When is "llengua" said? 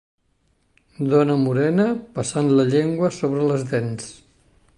2.73-3.13